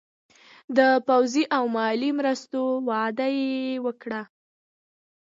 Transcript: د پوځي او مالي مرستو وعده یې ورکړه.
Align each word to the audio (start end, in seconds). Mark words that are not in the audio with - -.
د 0.77 0.79
پوځي 1.07 1.43
او 1.55 1.63
مالي 1.75 2.09
مرستو 2.19 2.61
وعده 2.89 3.27
یې 3.39 3.51
ورکړه. 3.85 4.21